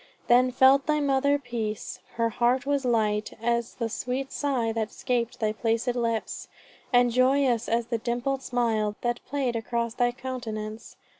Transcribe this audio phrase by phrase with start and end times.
[0.25, 5.39] Then felt thy mother peace; her heart was light As the sweet sigh that 'scaped
[5.39, 6.47] thy placid lips,
[6.91, 10.95] And joyous as the dimpled smile that played Across thy countenance.